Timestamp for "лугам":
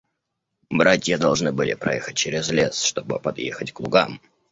3.81-4.19